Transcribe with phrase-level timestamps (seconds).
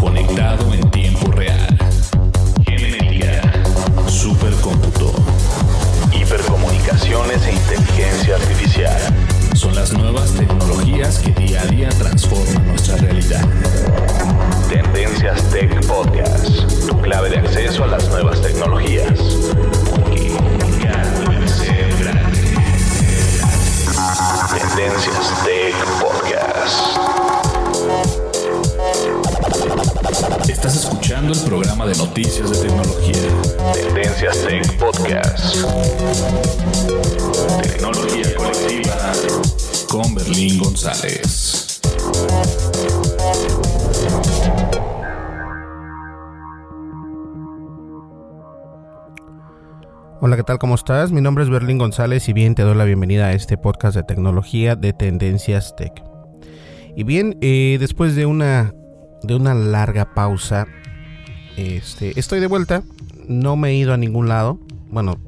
[0.00, 1.76] conectado en tiempo real.
[2.64, 3.40] Genética,
[4.08, 5.12] supercómputo,
[6.12, 8.96] hipercomunicaciones e inteligencia artificial.
[9.54, 13.44] Son las nuevas tecnologías que día a día transforman nuestra realidad.
[14.68, 19.18] Tendencias Tech Podcast, tu clave de acceso a las nuevas tecnologías.
[24.50, 26.96] Tendencias Tech Podcast.
[30.48, 33.16] Estás escuchando el programa de noticias de tecnología.
[33.74, 35.56] Tendencias Tech Podcast.
[37.62, 39.12] Tecnología colectiva
[39.88, 41.80] con Berlín González.
[50.20, 50.58] Hola, ¿qué tal?
[50.58, 51.10] ¿Cómo estás?
[51.10, 54.04] Mi nombre es Berlín González y bien te doy la bienvenida a este podcast de
[54.04, 55.92] tecnología de Tendencias Tech.
[56.94, 58.72] Y bien, eh, después de una,
[59.26, 60.66] de una larga pausa,
[61.56, 62.82] este, estoy de vuelta.
[63.26, 64.58] No me he ido a ningún lado.
[64.90, 65.18] Bueno,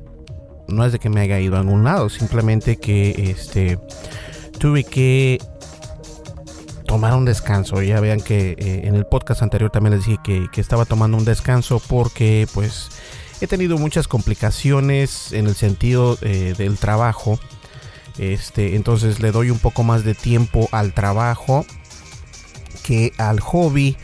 [0.68, 3.78] no es de que me haya ido a ningún lado, simplemente que este,
[4.58, 5.38] tuve que
[6.86, 7.82] tomar un descanso.
[7.82, 11.16] Ya vean que eh, en el podcast anterior también les dije que, que estaba tomando
[11.16, 12.90] un descanso porque pues
[13.40, 17.38] he tenido muchas complicaciones en el sentido eh, del trabajo.
[18.18, 21.64] Este, entonces le doy un poco más de tiempo al trabajo
[23.18, 23.96] al hobby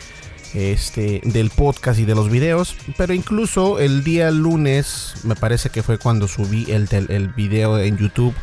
[0.55, 2.77] este, del podcast y de los videos.
[2.97, 7.78] Pero incluso el día lunes, me parece que fue cuando subí el, el, el video
[7.78, 8.34] en YouTube,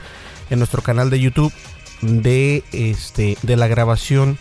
[0.50, 1.54] en nuestro canal de YouTube,
[2.02, 4.38] de, este, de la grabación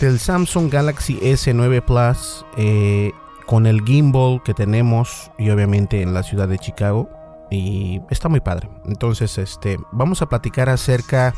[0.00, 2.44] del Samsung Galaxy S9 Plus.
[2.56, 3.12] Eh,
[3.46, 7.10] con el gimbal que tenemos y obviamente en la ciudad de Chicago
[7.50, 8.68] y está muy padre.
[8.86, 11.34] Entonces, este, vamos a platicar acerca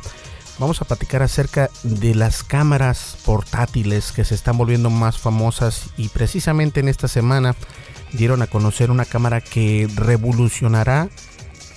[0.59, 6.09] vamos a platicar acerca de las cámaras portátiles que se están volviendo más famosas y
[6.09, 7.55] precisamente en esta semana
[8.13, 11.09] dieron a conocer una cámara que revolucionará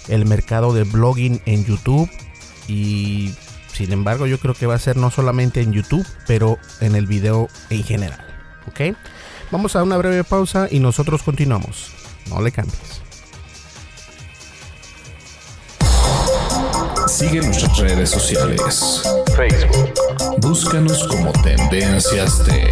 [0.08, 2.10] el mercado de blogging en YouTube
[2.68, 3.34] y
[3.74, 7.06] sin embargo yo creo que va a ser no solamente en YouTube, pero en el
[7.08, 8.26] video en general,
[8.68, 8.96] ¿ok?
[9.52, 11.92] Vamos a una breve pausa y nosotros continuamos.
[12.30, 12.99] No le cambies.
[17.09, 19.02] Sigue nuestras redes sociales.
[19.36, 19.94] Facebook.
[20.42, 22.72] Búscanos como Tendencias Tech.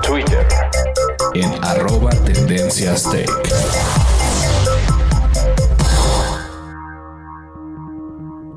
[0.00, 0.46] Twitter.
[1.34, 3.28] En arroba Tendencias Tech.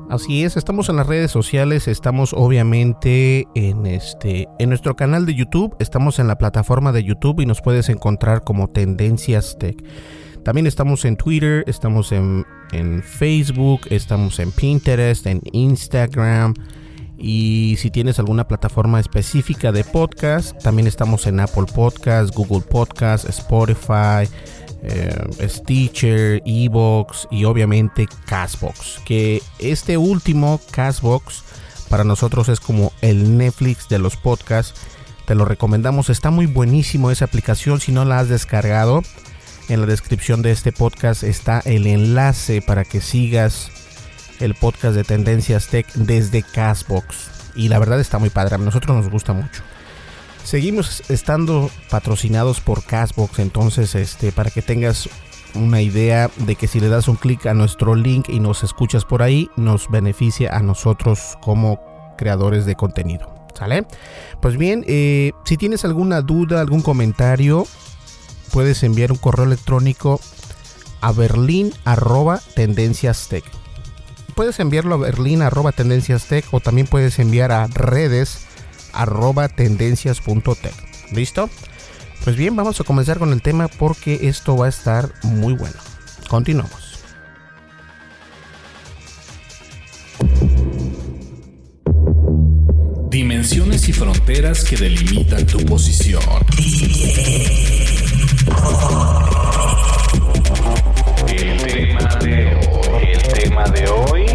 [0.08, 5.34] Así es, estamos en las redes sociales, estamos obviamente en este en nuestro canal de
[5.34, 9.76] YouTube, estamos en la plataforma de YouTube y nos puedes encontrar como Tendencias Tech.
[10.46, 16.54] También estamos en Twitter, estamos en, en Facebook, estamos en Pinterest, en Instagram.
[17.18, 23.28] Y si tienes alguna plataforma específica de podcast, también estamos en Apple Podcast, Google Podcast,
[23.28, 24.32] Spotify,
[24.84, 29.00] eh, Stitcher, Evox y obviamente Castbox.
[29.04, 31.42] Que este último, Castbox,
[31.88, 34.80] para nosotros es como el Netflix de los podcasts.
[35.26, 37.80] Te lo recomendamos, está muy buenísimo esa aplicación.
[37.80, 39.02] Si no la has descargado,
[39.68, 43.70] en la descripción de este podcast está el enlace para que sigas
[44.40, 47.30] el podcast de Tendencias Tech desde Castbox.
[47.54, 49.62] Y la verdad está muy padre, a nosotros nos gusta mucho.
[50.44, 55.08] Seguimos estando patrocinados por Castbox, entonces este para que tengas
[55.54, 59.04] una idea de que si le das un clic a nuestro link y nos escuchas
[59.04, 61.80] por ahí, nos beneficia a nosotros como
[62.16, 63.34] creadores de contenido.
[63.54, 63.86] ¿Sale?
[64.42, 67.66] Pues bien, eh, si tienes alguna duda, algún comentario,
[68.52, 70.20] puedes enviar un correo electrónico
[71.00, 73.44] a berlin arroba tendencias tech.
[74.34, 78.46] Puedes enviarlo a berlin arroba tendencias tech o también puedes enviar a redes
[78.92, 80.74] arroba tendencias.tech.
[81.12, 81.48] ¿Listo?
[82.24, 85.76] Pues bien, vamos a comenzar con el tema porque esto va a estar muy bueno.
[86.28, 86.86] Continuamos.
[93.10, 96.20] Dimensiones y fronteras que delimitan tu posición.
[101.28, 104.26] El tema de hoy,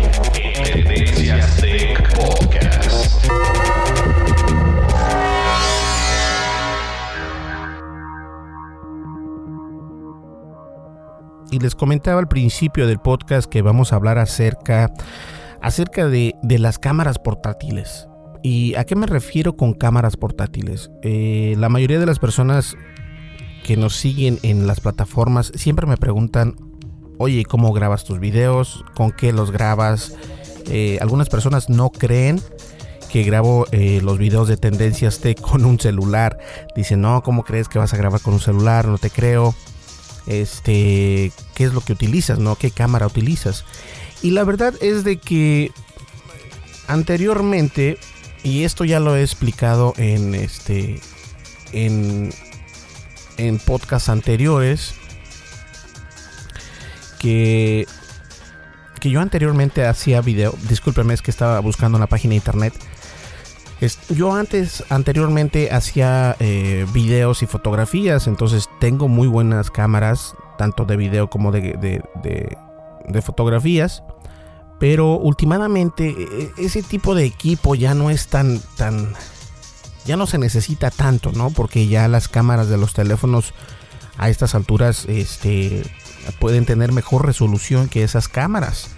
[1.62, 3.25] de Podcast.
[11.52, 14.92] Y les comentaba al principio del podcast que vamos a hablar acerca,
[15.62, 18.10] acerca de, de las cámaras portátiles.
[18.44, 20.92] ¿Y a qué me refiero con cámaras portátiles?
[21.02, 22.75] Eh, la mayoría de las personas
[23.63, 26.56] que nos siguen en las plataformas siempre me preguntan,
[27.18, 28.84] oye, ¿cómo grabas tus videos?
[28.96, 30.16] ¿Con qué los grabas?
[30.69, 32.42] Eh, algunas personas no creen
[33.12, 36.38] que grabo eh, los videos de tendencias T con un celular.
[36.75, 38.88] Dicen, no, ¿cómo crees que vas a grabar con un celular?
[38.88, 39.54] No te creo
[40.28, 42.56] este, qué es lo que utilizas, ¿no?
[42.56, 43.66] ¿Qué cámara utilizas?
[44.22, 45.72] Y la verdad es de que
[46.88, 47.98] anteriormente,
[48.44, 51.02] y esto ya lo he explicado en este,
[51.74, 52.31] en,
[53.48, 54.94] en podcasts anteriores,
[57.20, 57.86] que,
[59.00, 62.74] que yo anteriormente hacía video, discúlpeme, es que estaba buscando una página de internet,
[64.10, 70.98] yo antes, anteriormente hacía eh, videos y fotografías, entonces tengo muy buenas cámaras, tanto de
[70.98, 74.04] video como de, de, fotografías.
[74.80, 79.14] Pero últimamente e, e, ese tipo de equipo ya no es tan, tan,
[80.06, 81.50] ya no se necesita tanto, ¿no?
[81.51, 83.53] Porque ya las cámaras de los teléfonos
[84.18, 85.83] a estas alturas, este,
[86.39, 88.89] pueden tener mejor resolución que esas cámaras.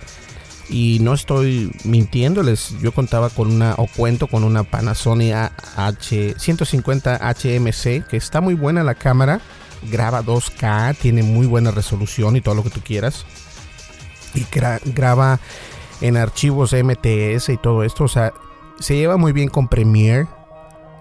[0.69, 5.35] Y no estoy mintiéndoles, yo contaba con una, o cuento con una Panasonic
[5.75, 9.41] H 150 HMC, que está muy buena la cámara,
[9.91, 13.25] graba 2K, tiene muy buena resolución y todo lo que tú quieras.
[14.33, 14.45] Y
[14.85, 15.39] graba
[16.01, 18.33] en archivos MTS y todo esto, o sea,
[18.79, 20.27] se lleva muy bien con Premiere,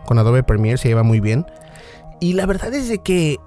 [0.06, 1.46] con Adobe Premiere se lleva muy bien.
[2.20, 3.38] Y la verdad es de que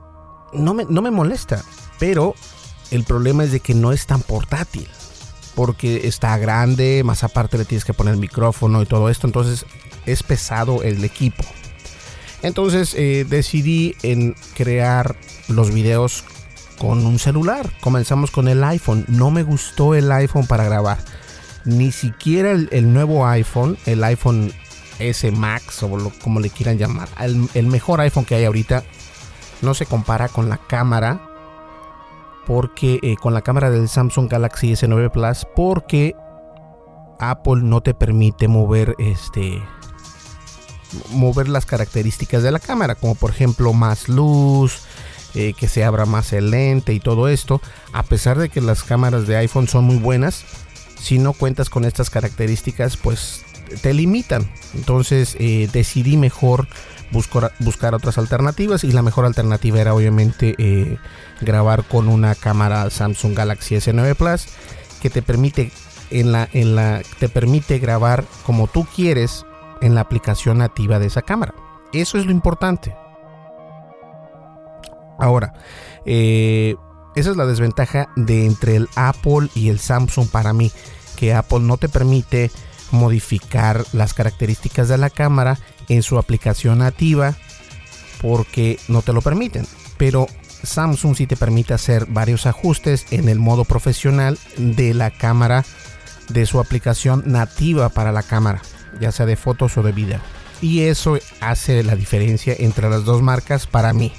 [0.53, 1.63] no me, no me molesta,
[1.99, 2.35] pero
[2.91, 4.87] el problema es de que no es tan portátil
[5.55, 9.65] porque está grande, más aparte le tienes que poner el micrófono y todo esto, entonces
[10.05, 11.43] es pesado el equipo.
[12.41, 15.15] Entonces eh, decidí en crear
[15.47, 16.25] los videos
[16.77, 17.71] con un celular.
[17.79, 19.05] Comenzamos con el iPhone.
[19.07, 20.99] No me gustó el iPhone para grabar.
[21.63, 24.53] Ni siquiera el, nuevo iPhone, el iPhone
[24.99, 27.09] S Max o como le quieran llamar.
[27.19, 28.83] el mejor iPhone que hay ahorita
[29.61, 31.21] no se compara con la cámara
[32.45, 36.15] porque eh, con la cámara del Samsung Galaxy S9 Plus porque
[37.19, 39.61] Apple no te permite mover este
[41.09, 44.81] mover las características de la cámara como por ejemplo más luz
[45.33, 47.61] eh, que se abra más el lente y todo esto
[47.91, 50.45] a pesar de que las cámaras de iPhone son muy buenas
[50.99, 53.44] si no cuentas con estas características pues
[53.81, 56.67] te limitan entonces eh, decidí mejor
[57.11, 60.97] buscar, buscar otras alternativas y la mejor alternativa era obviamente eh,
[61.41, 64.47] grabar con una cámara Samsung Galaxy S9 Plus
[65.01, 65.71] que te permite
[66.11, 69.45] en la, en la te permite grabar como tú quieres
[69.81, 71.53] en la aplicación nativa de esa cámara.
[71.93, 72.95] Eso es lo importante.
[75.17, 75.53] Ahora,
[76.05, 76.75] eh,
[77.15, 80.71] esa es la desventaja de entre el Apple y el Samsung para mí,
[81.15, 82.51] que Apple no te permite
[82.91, 87.35] modificar las características de la cámara en su aplicación nativa
[88.21, 89.67] porque no te lo permiten.
[89.97, 90.27] Pero
[90.63, 95.63] Samsung sí te permite hacer varios ajustes en el modo profesional de la cámara
[96.29, 98.61] de su aplicación nativa para la cámara,
[98.99, 100.19] ya sea de fotos o de video.
[100.61, 104.11] Y eso hace la diferencia entre las dos marcas para mí.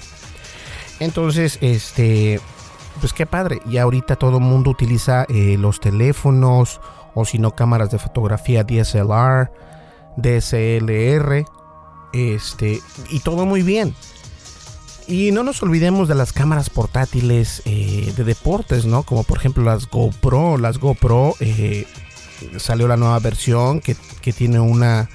[1.01, 2.41] Entonces, este,
[3.01, 3.61] pues qué padre.
[3.69, 6.81] Y ahorita todo el mundo utiliza eh, los teléfonos
[7.17, 9.51] o si no cámaras de fotografía DSLR,
[10.19, 11.47] DSLR,
[12.13, 12.81] este,
[13.11, 13.95] y todo muy bien.
[15.09, 19.03] Y no nos olvidemos de las cámaras portátiles eh, de deportes, ¿no?
[19.03, 20.59] Como por ejemplo las GoPro.
[20.59, 21.87] Las GoPro eh,
[22.59, 23.97] salió la nueva versión que,
[24.33, 25.09] tiene una,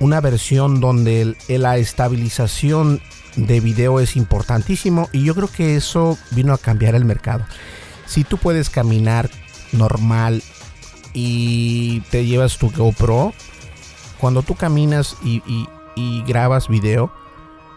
[0.00, 3.00] una versión donde la estabilización
[3.36, 7.44] de video es importantísimo y yo creo que eso vino a cambiar el mercado.
[8.06, 9.30] Si tú puedes caminar
[9.72, 10.42] normal
[11.12, 13.32] y te llevas tu GoPro,
[14.18, 15.64] cuando tú caminas y,
[16.26, 17.12] grabas video,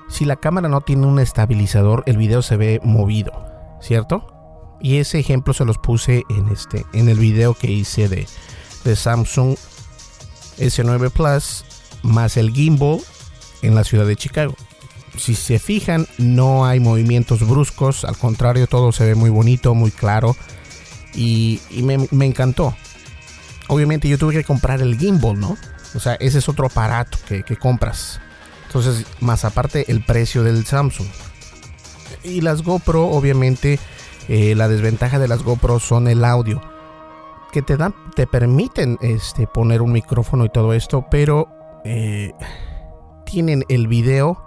[0.09, 3.31] si la cámara no tiene un estabilizador, el video se ve movido,
[3.81, 4.31] ¿cierto?
[4.79, 9.57] Y ese ejemplo se los puse en este en el video que hice de Samsung
[10.59, 11.65] S9 Plus
[12.03, 12.99] más el gimbal
[13.61, 14.55] en la ciudad de Chicago.
[15.17, 19.91] Si se fijan, no hay movimientos bruscos, al contrario, todo se ve muy bonito, muy
[19.91, 20.35] claro
[21.15, 22.75] y, me, encantó.
[23.67, 25.57] Obviamente yo tuve que comprar el gimbal, ¿no?
[25.95, 28.19] O sea, ese es otro aparato que, que compras.
[28.67, 31.07] Entonces, más aparte el precio del Samsung.
[32.24, 33.79] Y las GoPro, obviamente,
[34.27, 36.62] eh, la desventaja de las GoPro son el audio.
[37.51, 41.48] Que te dan, te permiten este, poner un micrófono y todo esto, pero
[41.86, 42.34] eh,
[43.25, 44.43] tienen el video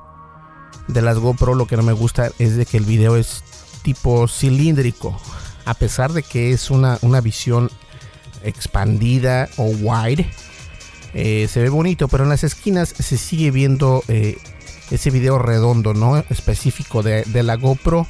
[0.89, 1.55] de las GoPro.
[1.55, 3.43] Lo que no me gusta es de que el video es
[3.83, 5.19] tipo cilíndrico.
[5.65, 7.71] A pesar de que es una, una visión
[8.43, 10.29] expandida o wide
[11.15, 14.37] eh, se ve bonito, pero en las esquinas se sigue viendo eh,
[14.91, 16.19] ese video redondo, ¿no?
[16.29, 18.07] Específico de, la GoPro.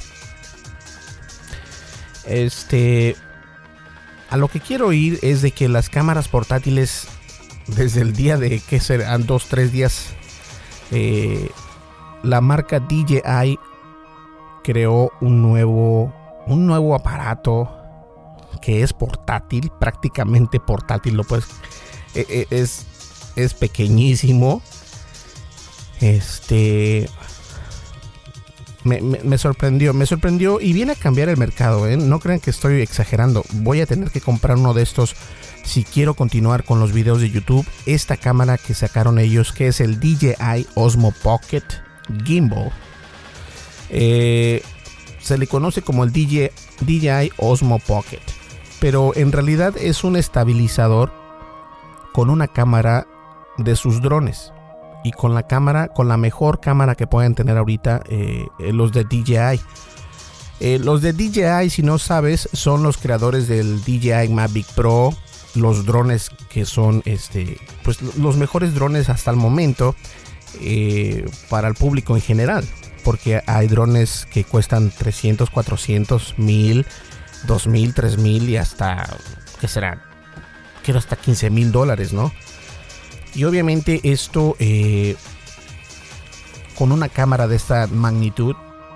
[2.25, 3.15] Este.
[4.29, 7.07] A lo que quiero ir es de que las cámaras portátiles,
[7.65, 10.09] desde el día de que serán dos, tres días,
[10.91, 11.49] eh,
[12.21, 13.57] la marca DJI
[14.63, 16.13] creó un nuevo,
[16.45, 17.78] un nuevo aparato
[18.61, 21.45] que es portátil, prácticamente portátil, lo puedes
[22.15, 22.85] e, e, es,
[23.35, 24.61] es pequeñísimo.
[25.99, 27.09] Este.
[28.83, 31.87] Me, sorprendió, me sorprendió y viene a cambiar el mercado.
[31.87, 31.97] ¿eh?
[31.97, 33.43] No crean que estoy exagerando.
[33.53, 35.15] Voy a tener que comprar uno de estos
[35.63, 37.67] si quiero continuar con los videos de YouTube.
[37.85, 41.63] Esta cámara que sacaron ellos, que es el DJI Osmo Pocket
[42.25, 42.71] Gimbal,
[43.89, 44.63] eh,
[45.21, 48.21] se le conoce como el DJI Osmo Pocket,
[48.79, 51.11] pero en realidad es un estabilizador
[52.13, 53.07] con una cámara
[53.57, 54.53] de sus drones
[55.03, 58.91] y con la cámara, con la mejor cámara que pueden tener ahorita eh, eh, los
[58.91, 59.61] de DJI.
[60.61, 65.13] Eh, los de DJI, si no sabes, son los creadores del DJI Mavic Pro,
[65.55, 69.95] los drones que son este, pues los mejores drones hasta el momento
[71.49, 72.67] para el público en general,
[73.03, 76.85] porque hay drones que cuestan 300, 400, 1000,
[77.45, 79.07] 2000, 3000 y hasta,
[79.59, 80.09] ¿qué será?
[80.83, 82.31] quiero hasta 15 mil dólares, ¿no?
[83.35, 85.15] Y obviamente esto eh,
[86.75, 88.55] con una cámara de esta magnitud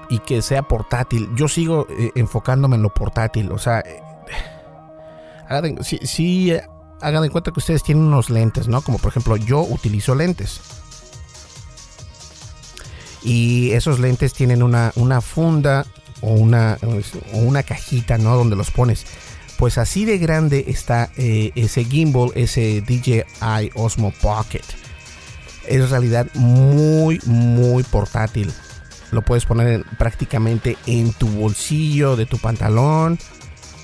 [0.09, 1.29] y que sea portátil.
[1.35, 3.51] Yo sigo eh, enfocándome en lo portátil.
[3.51, 4.01] O sea, eh,
[5.81, 6.51] sí,
[6.99, 8.81] hagan en cuenta que ustedes tienen unos lentes, ¿no?
[8.81, 10.61] Como por ejemplo yo utilizo lentes.
[13.21, 15.85] Y esos lentes tienen una, una funda
[16.23, 16.79] o una,
[17.33, 18.35] o una cajita, ¿no?
[18.35, 19.05] Donde los pones
[19.57, 24.63] pues así de grande está eh, ese gimbal, ese DJI Osmo Pocket.
[25.65, 28.51] Es en realidad muy, muy portátil.
[29.11, 33.19] Lo puedes poner prácticamente en tu bolsillo de tu pantalón.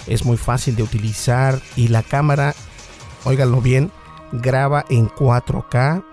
[0.07, 2.55] Es muy fácil de utilizar y la cámara,
[3.23, 3.91] óiganlo bien,
[4.31, 6.03] graba en 4K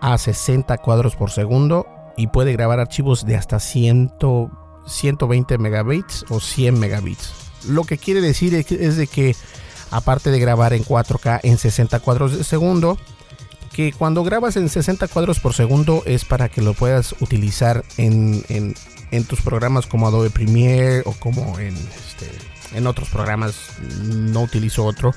[0.00, 1.86] a 60 cuadros por segundo
[2.16, 4.14] y puede grabar archivos de hasta 100,
[4.86, 7.32] 120 megabits o 100 megabits.
[7.68, 9.34] Lo que quiere decir es, de que
[9.90, 12.98] aparte de grabar en 4K en 60 cuadros de segundo,
[13.72, 18.74] que cuando grabas en 60 cuadros por segundo es para que lo puedas utilizar en,
[19.28, 22.30] tus programas como Adobe Premiere o como en, este,
[22.74, 23.54] en otros programas,
[24.02, 25.12] no utilizo otro,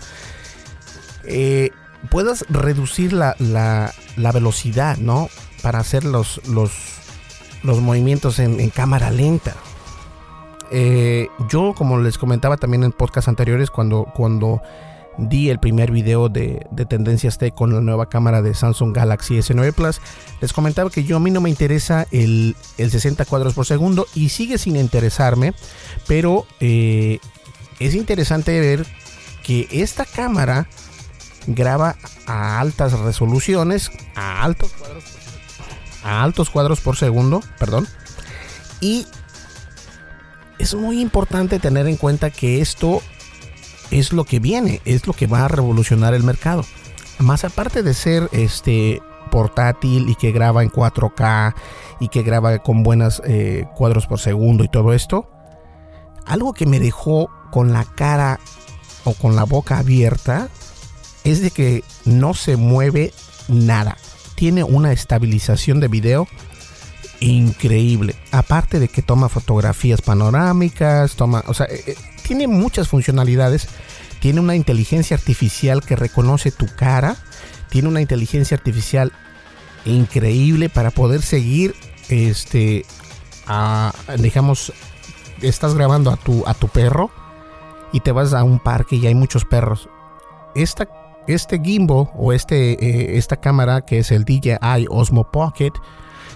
[1.26, 1.72] eh,
[2.10, 3.36] puedas reducir la,
[4.34, 5.30] velocidad, ¿no?
[5.62, 6.72] Para hacer los, los,
[7.68, 9.56] los movimientos en cámara lenta.
[10.72, 14.62] Eh, yo, como les comentaba también en podcast anteriores, cuando, cuando
[15.18, 19.74] di el primer video de, tendencias T con la nueva cámara de Samsung Galaxy S9
[19.74, 20.02] Plus,
[20.42, 24.30] les comentaba que yo a mí no me interesa el, 60 cuadros por segundo y
[24.30, 25.54] sigue sin interesarme,
[26.08, 27.20] pero eh,
[27.80, 28.86] es interesante ver
[29.44, 30.68] que esta cámara
[31.48, 31.96] graba
[32.26, 35.04] a altas resoluciones, a altos cuadros,
[36.08, 37.88] a altos cuadros por segundo, perdón,
[38.80, 39.06] y
[40.58, 43.02] es muy importante tener en cuenta que esto
[43.92, 46.64] es lo que viene, es lo que va a revolucionar el mercado.
[47.20, 51.54] Más aparte de ser este portátil y que graba en 4K
[52.00, 55.30] y que graba con buenas eh, cuadros por segundo y todo esto,
[56.26, 58.40] algo que me dejó con la cara
[59.04, 60.48] o con la boca abierta
[61.24, 63.14] es de que no se mueve
[63.48, 63.98] nada.
[64.38, 66.28] Tiene una estabilización de video
[67.22, 68.16] increíble.
[68.32, 73.68] Aparte de que toma fotografías panorámicas, toma, o sea, eh, eh, tiene muchas funcionalidades.
[74.20, 77.16] Tiene una inteligencia artificial que reconoce tu cara.
[77.72, 79.12] Tiene una inteligencia artificial
[79.86, 81.74] increíble para poder seguir,
[82.10, 82.86] este,
[83.48, 84.72] a, digamos,
[85.42, 87.10] estás grabando a tu, a tu perro
[87.92, 89.90] y te vas a un parque y hay muchos perros.
[90.56, 90.88] Esta,
[91.28, 95.74] este gimbal o este, eh, esta cámara que es el DJI Osmo Pocket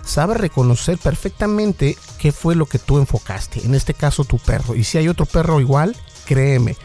[0.06, 3.66] sabe reconocer perfectamente qué fue lo que tú enfocaste.
[3.66, 4.76] En este caso tu perro.
[4.76, 5.96] Y si hay otro perro igual,
[6.26, 6.76] créeme,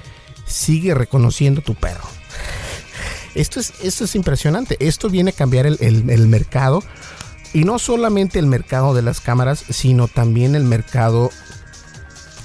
[0.46, 2.08] sigue reconociendo tu perro.
[3.34, 4.76] Esto es, esto es impresionante.
[4.80, 6.82] Esto viene a cambiar el, mercado.
[7.52, 11.30] Y no solamente el mercado de las cámaras, sino también el mercado.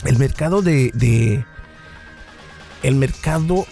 [0.05, 1.45] El mercado de.
[2.83, 3.65] el mercado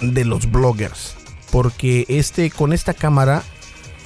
[0.00, 1.17] de los bloggers.
[1.50, 3.42] Porque este, con esta cámara,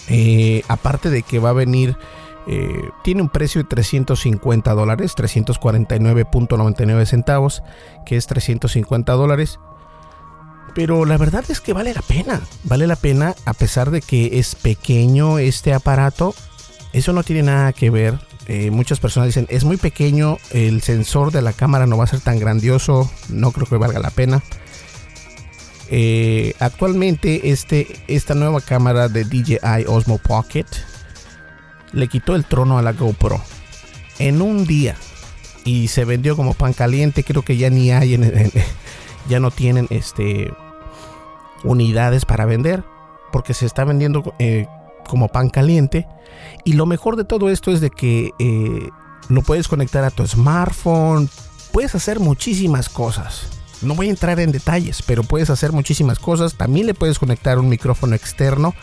[0.08, 1.96] eh, aparte de que va a venir
[2.46, 7.62] eh, tiene un precio de 350 dólares, 349.99 centavos,
[8.04, 9.58] que es 350 dólares.
[10.75, 14.38] Pero la verdad es que vale la pena, vale la pena a pesar de que
[14.38, 16.34] es pequeño este aparato.
[16.92, 18.18] Eso no tiene nada que ver.
[18.46, 22.08] Eh, muchas personas dicen, es muy pequeño, el sensor de la cámara no va a
[22.08, 24.42] ser tan grandioso, no creo que valga la pena.
[25.94, 30.64] Eh, actualmente este, esta nueva cámara de DJI Osmo Pocket
[31.92, 33.38] le quitó el trono a la GoPro
[34.18, 34.96] en un día
[35.66, 37.25] y se vendió como pan caliente.
[37.25, 38.18] Creo que ya ni hay,
[39.28, 40.50] ya no tienen este
[41.62, 42.84] unidades para vender
[43.30, 44.66] porque se está vendiendo eh,
[45.06, 46.08] como pan caliente.
[46.64, 48.88] Y lo mejor de todo esto es de que eh,
[49.28, 51.28] lo puedes conectar a tu smartphone,
[51.70, 53.62] puedes hacer muchísimas cosas.
[53.82, 56.54] No voy a entrar en detalles, pero puedes hacer muchísimas cosas.
[56.54, 58.74] También le puedes conectar un micrófono externo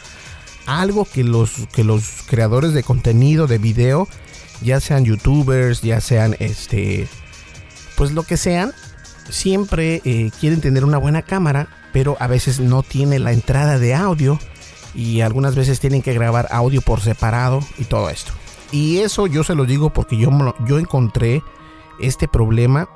[0.70, 4.08] algo que los, que los creadores de contenido, de video,
[4.62, 7.08] ya sean youtubers, ya sean este,
[7.96, 8.74] pues lo que sean,
[9.30, 13.96] siempre eh, quieren tener una buena cámara, pero a veces no tiene la entrada de
[13.96, 14.38] audio
[14.94, 18.32] y algunas veces tienen que grabar audio por separado y todo esto.
[18.72, 20.30] Y eso yo se lo digo porque yo,
[20.68, 21.42] yo encontré
[22.00, 22.88] este problema.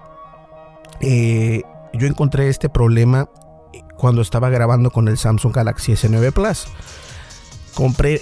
[1.01, 1.63] Eh,
[1.93, 3.29] yo encontré este problema
[3.97, 6.67] cuando estaba grabando con el Samsung Galaxy S9 Plus
[7.73, 8.21] compré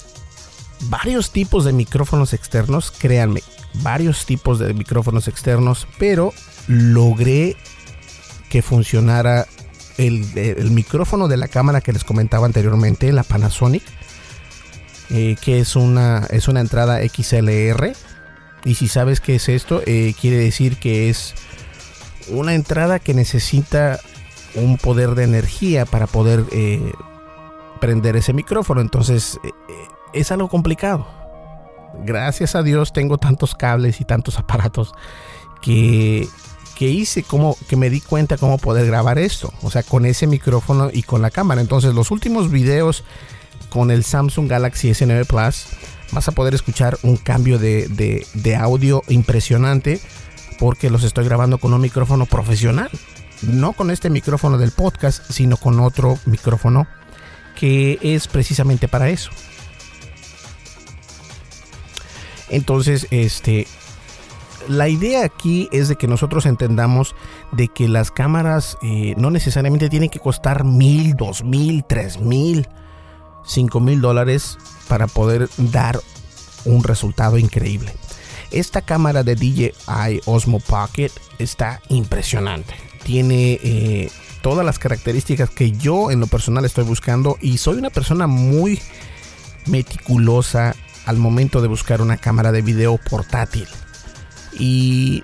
[0.89, 3.41] varios tipos de micrófonos externos, créanme,
[3.75, 6.33] varios tipos de micrófonos externos, pero
[6.67, 7.55] logré
[8.49, 9.47] que funcionara
[9.97, 13.83] el, micrófono de la cámara que les comentaba anteriormente, la Panasonic,
[15.09, 17.93] eh, que es una, es una entrada XLR.
[18.63, 21.33] Y si sabes qué es esto, eh, quiere decir que es
[22.29, 23.99] una entrada que necesita
[24.55, 26.91] un poder de energía para poder eh,
[27.79, 28.81] prender ese micrófono.
[28.81, 29.73] Entonces eh, eh,
[30.13, 31.07] es algo complicado.
[32.05, 34.93] Gracias a Dios tengo tantos cables y tantos aparatos
[35.61, 36.27] que,
[36.75, 39.53] que hice como que me di cuenta cómo poder grabar esto.
[39.61, 41.61] O sea, con ese micrófono y con la cámara.
[41.61, 43.03] Entonces los últimos videos
[43.69, 45.65] con el Samsung Galaxy S9 Plus
[46.11, 50.01] vas a poder escuchar un cambio de, de, de audio impresionante
[50.61, 52.91] porque los estoy grabando con un micrófono profesional.
[53.41, 56.85] No con este micrófono del podcast, sino con otro micrófono
[57.55, 59.31] que es precisamente para eso.
[62.49, 63.65] Entonces, este,
[64.67, 67.15] la idea aquí es de que nosotros entendamos
[67.51, 72.67] de que las cámaras eh, no necesariamente tienen que costar mil, dos mil, tres mil,
[73.43, 75.99] cinco mil dólares para poder dar
[76.65, 77.95] un resultado increíble.
[78.51, 82.73] Esta cámara de DJI Osmo Pocket está impresionante.
[83.03, 84.11] Tiene eh,
[84.41, 88.81] todas las características que yo en lo personal estoy buscando y soy una persona muy
[89.67, 93.67] meticulosa al momento de buscar una cámara de video portátil.
[94.59, 95.23] Y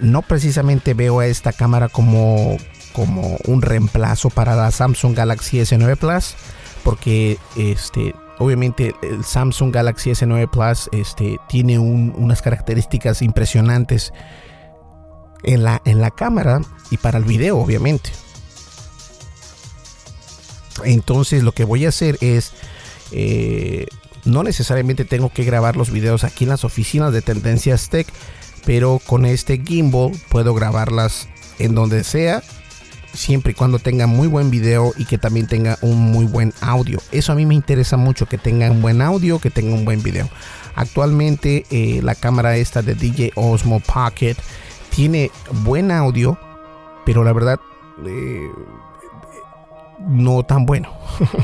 [0.00, 2.56] no precisamente veo a esta cámara como,
[2.92, 6.34] como un reemplazo para la Samsung Galaxy S9 Plus,
[6.82, 14.12] porque este, obviamente el Samsung Galaxy S9 Plus este, tiene unas características impresionantes
[15.42, 18.10] en la, en la cámara y para el video, obviamente.
[20.84, 22.52] Entonces lo que voy a hacer es...
[23.12, 23.86] Eh,
[24.24, 28.08] no necesariamente tengo que grabar los videos aquí en las oficinas de Tendencias Tech,
[28.64, 31.28] pero con este gimbal puedo grabarlas
[31.60, 32.42] en donde sea,
[33.16, 36.98] siempre y cuando tenga muy buen video y que también tenga un muy buen audio.
[37.12, 40.02] Eso a mí me interesa mucho, que tenga un buen audio, que tenga un buen
[40.02, 40.28] video.
[40.74, 44.36] Actualmente eh, la cámara esta de DJ Osmo Pocket
[44.94, 45.30] tiene
[45.64, 46.38] buen audio,
[47.04, 47.60] pero la verdad...
[48.04, 48.50] Eh,
[49.98, 50.92] no tan bueno.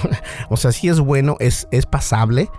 [0.50, 2.50] o sea, si es bueno, es, es pasable.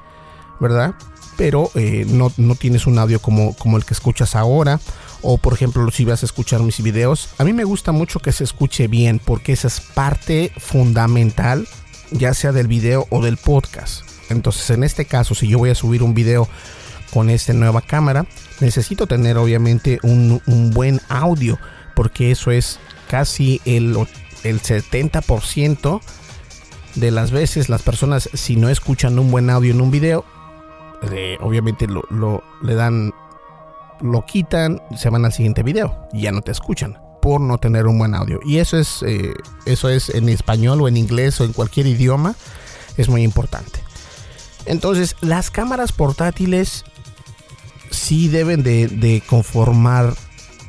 [0.64, 0.96] ¿verdad?
[1.38, 4.80] Pero eh, no, no, tienes un audio como, como el que escuchas ahora.
[5.24, 8.32] O por ejemplo, si vas a escuchar mis videos, a mí me gusta mucho que
[8.32, 11.68] se escuche bien porque esa es parte fundamental,
[12.12, 14.04] ya sea del video o del podcast.
[14.30, 16.48] Entonces, en este caso, si yo voy a subir un video
[17.14, 18.26] con esta nueva cámara,
[18.60, 20.42] necesito tener obviamente un,
[20.74, 21.58] buen audio
[21.96, 23.96] porque eso es casi el,
[24.44, 26.02] el 70%
[26.96, 30.26] de las veces las personas si no escuchan un buen audio en un video,
[31.12, 33.14] eh, obviamente lo, le dan,
[34.04, 37.88] lo quitan, se van al siguiente video y ya no te escuchan por no tener
[37.88, 38.40] un buen audio.
[38.46, 39.34] Y eso es, eh,
[39.66, 42.36] eso es en español o en inglés o en cualquier idioma,
[42.98, 43.80] es muy importante.
[44.66, 46.84] Entonces, las cámaras portátiles
[47.92, 50.14] sí deben de, conformar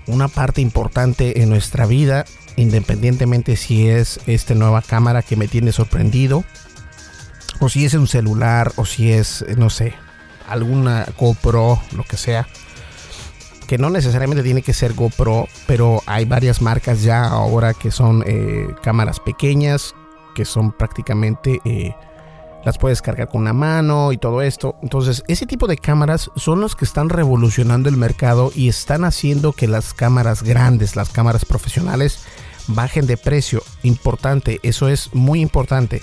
[0.06, 2.24] una parte importante en nuestra vida
[2.56, 6.44] independientemente si es esta nueva cámara que me tiene sorprendido,
[7.58, 9.94] o si es un celular, o si es, no sé,
[10.48, 12.46] alguna GoPro, lo que sea.
[13.66, 18.22] Que no necesariamente tiene que ser GoPro, pero hay varias marcas ya ahora que son
[18.26, 19.94] eh, cámaras pequeñas,
[20.34, 21.60] que son prácticamente...
[21.64, 21.94] Eh,
[22.64, 24.76] las puedes cargar con una mano y todo esto.
[24.82, 29.52] Entonces, ese tipo de cámaras son los que están revolucionando el mercado y están haciendo
[29.52, 32.20] que las cámaras grandes, las cámaras profesionales,
[32.66, 33.62] bajen de precio.
[33.82, 36.00] Importante, eso es muy importante.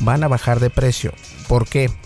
[0.00, 1.12] Van a bajar de precio.
[1.48, 1.90] ¿Por qué?
[1.90, 1.98] Porque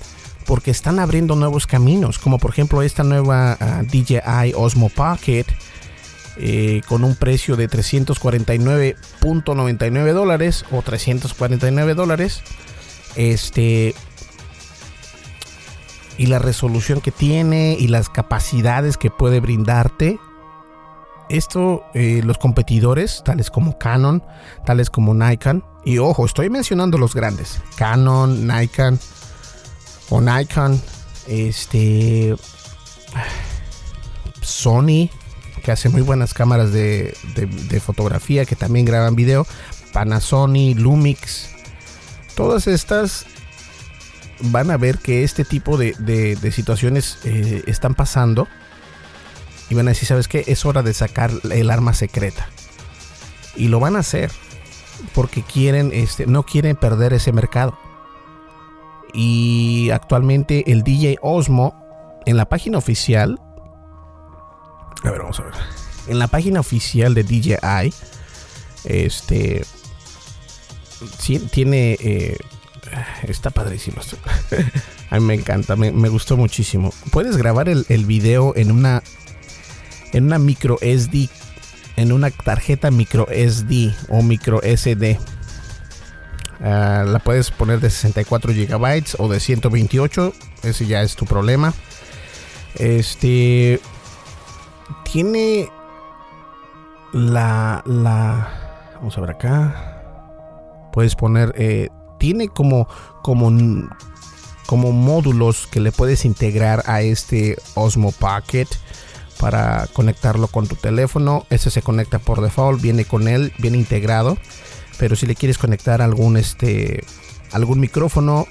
[0.70, 5.44] están abriendo nuevos caminos, como por ejemplo esta nueva ah, DJI Osmo Pocket.
[6.40, 12.42] Eh, con un precio de 349.99 dólares o 349 dólares
[13.16, 13.92] este
[16.16, 20.20] y la resolución que tiene y las capacidades que puede brindarte
[21.28, 24.22] esto eh, los competidores tales como Canon
[24.64, 29.00] tales como Nikon y ojo estoy mencionando los grandes Canon Nikon
[30.11, 30.81] o Nikon
[31.27, 32.35] este
[34.40, 35.11] Sony
[35.62, 39.47] que hace muy buenas cámaras de, de fotografía que también graban video
[39.92, 41.51] Panasonic Lumix
[42.35, 43.27] todas estas
[44.40, 48.49] van a ver que este tipo de, situaciones eh, están pasando
[49.68, 50.44] y van a decir, ¿sabes qué?
[50.47, 52.49] Es hora de sacar el arma secreta.
[53.55, 54.31] Y lo van a hacer
[55.14, 57.79] porque quieren, este, no quieren perder ese mercado.
[59.14, 61.75] Y actualmente el DJ Osmo
[62.27, 63.40] en la página oficial,
[65.03, 65.55] a ver, vamos a ver,
[66.09, 67.92] en la página oficial de DJI,
[68.85, 69.64] este,
[71.51, 71.97] tiene...
[72.01, 72.37] Eh,
[73.23, 74.16] está padrísimo esto.
[75.11, 76.92] A mí me encanta, me, gustó muchísimo.
[77.11, 79.03] Puedes grabar el, el, video en una
[80.12, 81.29] en una micro SD,
[81.97, 85.18] en una tarjeta micro SD o micro SD.
[86.61, 90.33] Ah, la puedes poner de 64 GB o de 128.
[90.62, 91.73] Ese ya es tu problema.
[92.77, 93.81] Este
[95.05, 95.71] tiene
[97.12, 99.99] la la vamos a ver acá
[100.99, 102.88] puedes poner, eh, tiene como,
[103.23, 103.53] como,
[104.66, 108.66] como módulos que le puedes integrar a este Osmo Pocket
[109.38, 111.47] para conectarlo con tu teléfono.
[111.51, 114.37] Ese se conecta por default, viene con él, viene integrado.
[114.98, 117.04] Pero si le quieres conectar algún este
[117.52, 118.46] algún micrófono,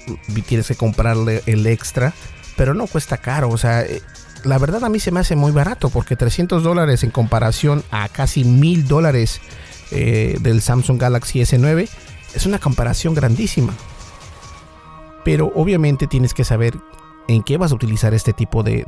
[0.46, 2.12] tienes que comprarle el extra,
[2.56, 4.02] pero no cuesta caro, o sea, eh,
[4.44, 8.08] la verdad a mí se me hace muy barato porque 300 dólares en comparación a
[8.08, 9.40] casi 1000 dólares
[9.90, 11.88] eh, del Samsung Galaxy S9
[12.34, 13.72] es una comparación grandísima.
[15.24, 16.74] Pero obviamente tienes que saber
[17.28, 18.84] en qué vas a utilizar este tipo de,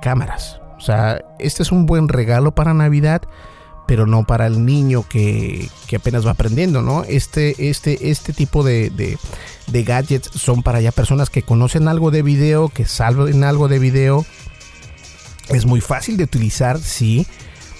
[0.00, 0.60] cámaras.
[0.76, 3.22] O sea, este es un buen regalo para Navidad,
[3.88, 7.04] pero no para el niño que, apenas va aprendiendo, ¿no?
[7.04, 12.20] Este, este, este tipo de, de, gadgets son para ya personas que conocen algo de
[12.20, 14.26] video, que saben algo de video.
[15.48, 17.26] Es muy fácil de utilizar, sí,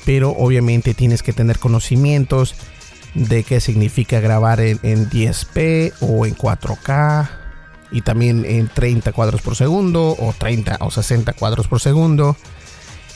[0.06, 2.54] pero obviamente tienes que tener conocimientos
[3.12, 7.28] de qué significa grabar en, 10p o en 4K
[7.90, 12.34] y también en 30 cuadros por segundo o 30 o 60 cuadros por segundo.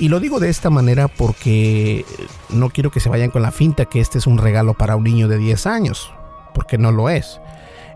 [0.03, 2.05] Y lo digo de esta manera porque
[2.49, 5.05] no quiero que se vayan con la finta que este es un regalo para un
[5.05, 6.11] niño de 10 años,
[6.55, 7.41] porque no lo es.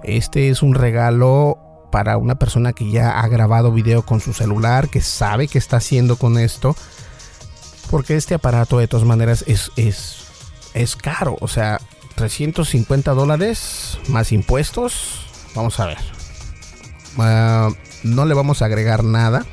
[0.05, 1.59] Este es un regalo
[1.91, 5.79] para una persona que ya ha grabado video con su celular, que sabe qué está
[5.79, 6.77] haciendo con esto,
[7.91, 10.27] porque este aparato de todas maneras es, es
[10.75, 11.37] es caro.
[11.41, 11.81] O sea,
[12.15, 15.27] 350 dólares más impuestos.
[15.57, 15.99] Vamos a ver.
[17.19, 17.71] Ah,
[18.05, 19.45] no le vamos a agregar nada.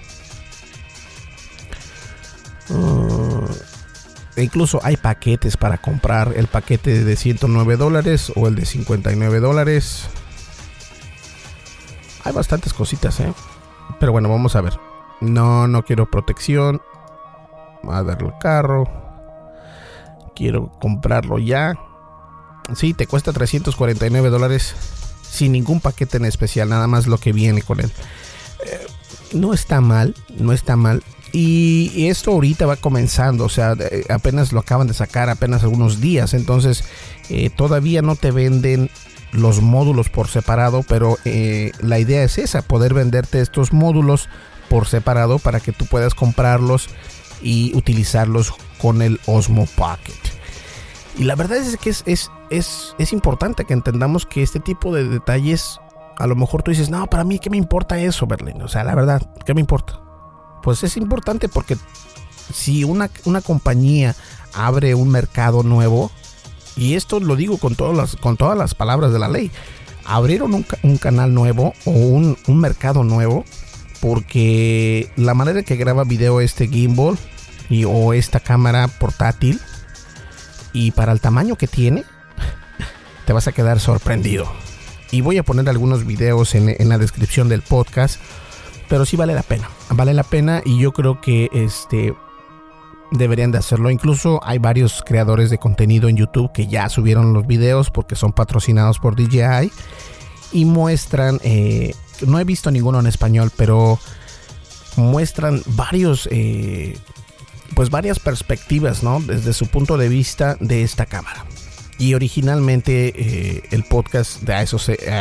[2.69, 3.45] Ah,
[4.37, 6.33] incluso hay paquetes para comprar.
[6.35, 10.07] El paquete de 109 dólares o el de 59 dólares.
[12.23, 13.33] Hay bastantes cositas, ¿eh?
[13.99, 14.73] Pero bueno, vamos a ver.
[15.21, 16.81] No, no quiero protección.
[17.89, 18.85] A ver el carro.
[20.35, 21.77] Quiero comprarlo ya.
[22.75, 24.75] Sí, te cuesta 349 dólares
[25.33, 27.91] sin ningún paquete en especial, nada más lo que viene con él.
[28.65, 28.85] Eh,
[29.33, 31.03] no está mal, no está mal.
[31.35, 33.75] Y esto ahorita va comenzando, o sea,
[34.07, 36.35] apenas lo acaban de sacar, apenas algunos días.
[36.35, 36.83] Entonces,
[37.29, 38.91] eh, todavía no te venden
[39.31, 44.29] los módulos por separado, pero eh, la idea es esa, poder venderte estos módulos
[44.69, 46.87] por separado para que tú puedas comprarlos
[47.41, 50.13] y utilizarlos con el Osmo Pocket.
[51.17, 54.93] Y la verdad es que es, es, es, es importante que entendamos que este tipo
[54.93, 55.79] de detalles,
[56.15, 58.61] a lo mejor tú dices, no, para mí, ¿qué me importa eso, Berlín?
[58.61, 59.99] O sea, la verdad, ¿qué me importa?
[60.63, 61.77] Pues es importante porque
[62.51, 64.15] si una, una compañía
[64.53, 66.11] abre un mercado nuevo,
[66.75, 69.51] y esto lo digo con todas las, con todas las palabras de la ley,
[70.05, 73.45] abrieron un, un canal nuevo o un, un, mercado nuevo
[74.01, 77.17] porque la manera que graba video este gimbal
[77.69, 79.59] y, o esta cámara portátil
[80.73, 82.03] y para el tamaño que tiene,
[83.25, 84.51] te vas a quedar sorprendido.
[85.11, 88.19] Y voy a poner algunos videos en, en la descripción del podcast,
[88.87, 92.13] pero sí vale la pena, vale la pena y yo creo que este
[93.13, 93.89] deberían de hacerlo.
[93.89, 98.33] Incluso hay varios creadores de contenido en YouTube que ya subieron los videos porque son
[98.33, 99.71] patrocinados por DJI
[100.51, 101.93] y muestran, eh,
[102.25, 103.99] no he visto ninguno en español, pero
[104.95, 106.97] muestran varios, eh,
[107.75, 109.19] pues varias perspectivas, ¿no?
[109.19, 111.45] Desde su punto de vista de esta cámara.
[111.97, 114.77] Y originalmente eh, el podcast de, eso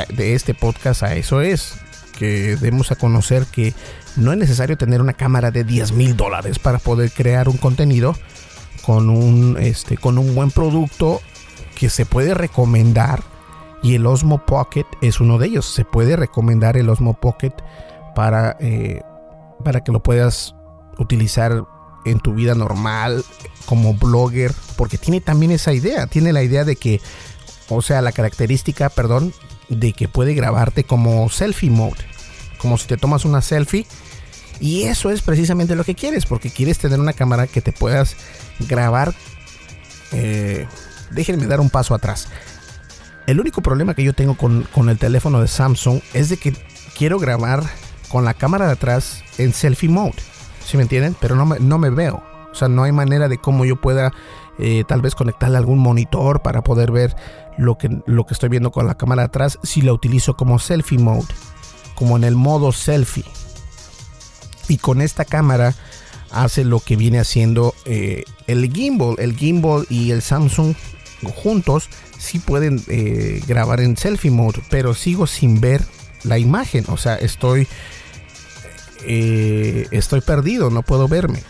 [0.08, 1.76] de este podcast a eso es,
[2.22, 3.74] que demos a conocer que
[4.14, 8.14] no es necesario tener una cámara de 10 mil dólares para poder crear un contenido
[8.86, 11.20] con un, este, con un buen producto
[11.74, 13.24] que se puede recomendar.
[13.82, 15.66] Y el Osmo Pocket es uno de ellos.
[15.66, 17.54] Se puede recomendar el Osmo Pocket
[18.14, 19.00] para, eh,
[19.64, 20.54] para que lo puedas
[20.98, 21.64] utilizar
[22.04, 23.24] en tu vida normal
[23.66, 24.52] como blogger.
[24.76, 26.06] Porque tiene también esa idea.
[26.06, 27.00] Tiene la idea de que,
[27.68, 29.32] o sea, la característica, perdón,
[29.68, 32.11] de que puede grabarte como selfie mode.
[32.62, 33.86] Como si te tomas una selfie
[34.62, 38.16] y eso es precisamente lo que quieres, porque quieres tener una cámara que te puedas
[38.60, 39.12] grabar.
[40.12, 40.68] Eh,
[41.10, 42.28] déjenme dar un paso atrás.
[43.26, 46.56] El único problema que yo tengo con, el teléfono de Samsung es de que
[46.96, 47.64] quiero grabar
[48.08, 50.14] con la cámara de atrás en selfie mode.
[50.64, 51.16] ¿Sí me entienden?
[51.20, 52.22] Pero no me, no me veo.
[52.52, 54.12] O sea, no hay manera de cómo yo pueda
[54.58, 57.16] eh, tal vez conectarle algún monitor para poder ver
[57.58, 60.60] lo que, lo que estoy viendo con la cámara de atrás si la utilizo como
[60.60, 61.26] selfie mode.
[62.02, 63.22] Como en el modo selfie
[64.68, 65.72] y con esta cámara
[66.32, 69.14] hace lo que viene haciendo eh, el gimbal.
[69.20, 70.74] El gimbal y el Samsung
[71.32, 71.88] juntos
[72.18, 75.84] sí pueden eh, grabar en selfie mode, pero sigo sin ver
[76.24, 76.86] la imagen.
[76.88, 77.68] O sea, estoy,
[79.04, 81.40] eh, estoy perdido, no puedo verme.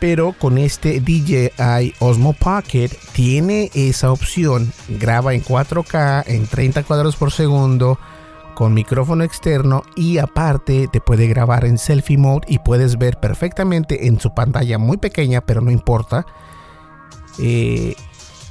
[0.00, 4.72] Pero con este DJI Osmo Pocket tiene esa opción.
[4.88, 7.98] Graba en 4K, en 30 cuadros por segundo
[8.58, 14.08] con micrófono externo y aparte te puede grabar en selfie mode y puedes ver perfectamente
[14.08, 16.26] en su pantalla muy pequeña, pero no importa,
[17.38, 17.94] eh,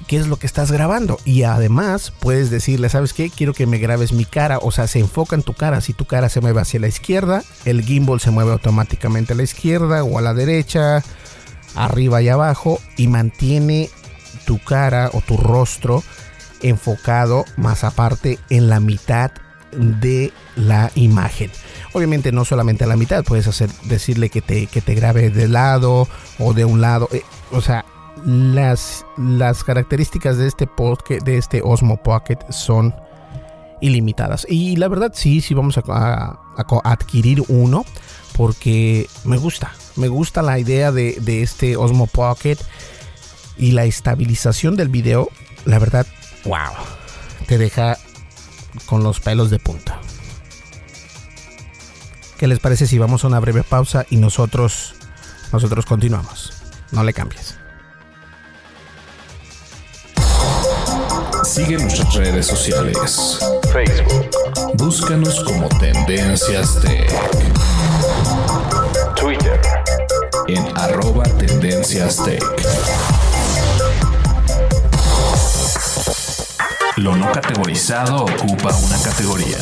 [0.08, 1.20] qué es lo que estás grabando.
[1.26, 3.30] Y además puedes decirle, ¿sabes qué?
[3.30, 5.82] Quiero que me grabes mi cara, o sea, se enfoca en tu cara.
[5.82, 9.44] Si tu cara se mueve hacia la izquierda, el gimbal se mueve automáticamente a la
[9.44, 11.04] izquierda o a la derecha,
[11.76, 13.90] arriba y abajo, y mantiene
[14.46, 16.02] tu cara o tu rostro
[16.62, 19.34] enfocado más aparte en la mitad
[19.78, 21.52] de la imagen.
[21.94, 25.48] Obviamente no solamente a la mitad, puedes hacer decirle que te, que te grabe de
[25.48, 26.08] lado
[26.40, 27.08] o de un lado.
[27.12, 27.86] Eh, o sea,
[28.26, 30.68] las, las características de este,
[31.24, 32.94] de este Osmo Pocket son
[33.82, 34.46] ilimitadas.
[34.50, 36.38] Y la verdad sí, sí vamos a, a,
[36.84, 37.86] adquirir uno
[38.36, 39.74] porque me gusta.
[39.96, 42.58] Me gusta la idea de, de este Osmo Pocket
[43.58, 45.30] y la estabilización del video.
[45.66, 46.06] La verdad,
[46.46, 46.74] wow.
[47.48, 47.98] Te deja
[48.86, 50.00] con los pelos de punta.
[52.38, 54.94] ¿Qué les parece si vamos a una breve pausa y nosotros
[55.52, 56.54] nosotros continuamos?
[56.92, 57.58] No le cambies.
[61.44, 63.40] Sigue nuestras redes sociales.
[63.74, 64.30] Facebook.
[64.76, 67.12] Búscanos como Tendencias Tech.
[69.16, 69.60] Twitter.
[70.48, 72.44] En arroba Tendencias Tech.
[76.98, 79.58] Lo no categorizado ocupa una categoría.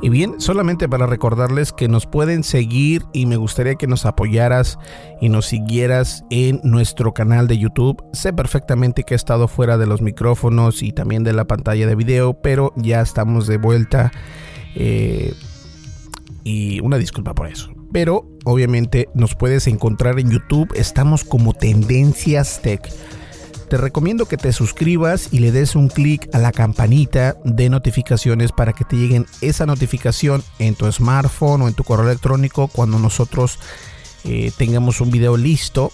[0.00, 4.78] Y bien, solamente para recordarles que nos pueden seguir y me gustaría que nos apoyaras
[5.20, 8.04] y nos siguieras en nuestro canal de YouTube.
[8.12, 11.96] Sé perfectamente que he estado fuera de los micrófonos y también de la pantalla de
[11.96, 14.12] video, pero ya estamos de vuelta.
[14.76, 15.34] Eh,
[16.44, 17.81] y una disculpa por eso.
[17.92, 20.72] Pero obviamente nos puedes encontrar en YouTube.
[20.74, 22.90] Estamos como Tendencias Tech
[23.72, 28.52] te recomiendo que te suscribas y le des un clic a la campanita de notificaciones
[28.52, 32.98] para que te lleguen esa notificación en tu smartphone o en tu correo electrónico cuando
[32.98, 33.58] nosotros
[34.24, 35.90] eh, tengamos un video listo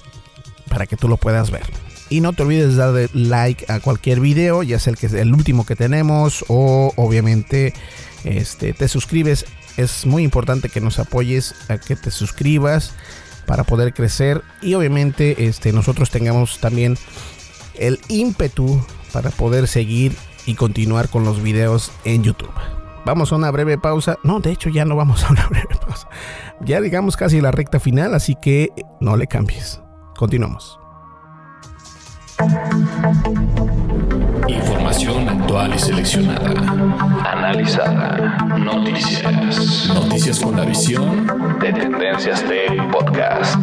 [0.69, 1.63] para que tú lo puedas ver.
[2.11, 5.33] Y no te olvides de darle like a cualquier video, ya sea el, que el
[5.33, 7.75] último que tenemos o obviamente
[8.25, 9.45] este, te suscribes.
[9.79, 12.93] Es muy importante que nos apoyes a que te suscribas
[13.47, 16.99] para poder crecer y obviamente este, nosotros tengamos también
[17.75, 20.15] el ímpetu para poder seguir
[20.45, 22.53] y continuar con los videos en YouTube.
[23.07, 24.19] Vamos a una breve pausa.
[24.23, 26.09] No, de hecho ya no vamos a una breve pausa.
[26.61, 28.69] Ya digamos casi la recta final, así que
[29.01, 29.81] no le cambies.
[30.15, 30.79] Continuamos.
[34.49, 36.51] Información actual y seleccionada.
[37.25, 38.39] Analizada.
[38.59, 39.91] Noticias.
[39.95, 41.27] Noticias con la visión
[41.61, 43.57] de Tendencias de Podcast.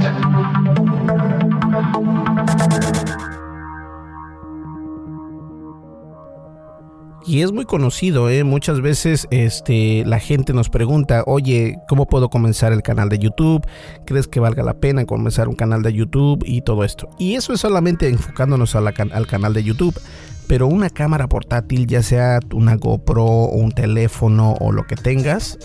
[7.27, 8.43] Y es muy conocido, ¿eh?
[8.43, 13.65] muchas veces este, la gente nos pregunta, oye, ¿cómo puedo comenzar el canal de YouTube?
[14.05, 17.09] ¿Crees que valga la pena comenzar un canal de YouTube y todo esto?
[17.17, 18.93] Y eso es solamente enfocándonos al
[19.27, 19.99] canal de YouTube.
[20.47, 25.57] Pero una cámara portátil, ya sea una GoPro o un teléfono o lo que tengas,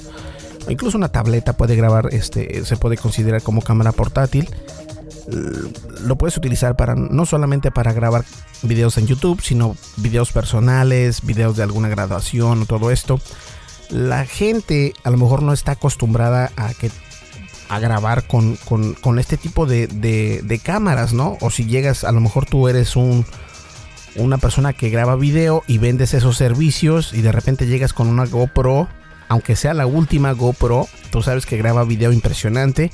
[0.69, 4.49] incluso una tableta puede grabar, este, se puede considerar como cámara portátil
[6.03, 8.25] lo puedes utilizar para no solamente para grabar
[8.62, 13.21] videos en YouTube, sino videos personales, videos de alguna graduación o todo esto.
[13.90, 16.90] La gente a lo mejor no está acostumbrada a que
[17.69, 21.38] a grabar con, con, este tipo de, de, cámaras, ¿no?
[21.40, 23.25] O si llegas, a lo mejor tú eres un,
[24.16, 28.27] una persona que graba video y vendes esos servicios y de repente llegas con una
[28.27, 28.88] GoPro,
[29.29, 32.90] aunque sea la última GoPro, tú sabes que graba video impresionante